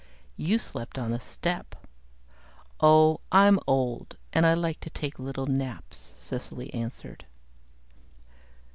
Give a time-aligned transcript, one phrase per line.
[0.35, 1.75] "You slept on the step."
[2.81, 3.17] "Ah!
[3.31, 7.27] I'm old and I like to take little naps," Cecily answered.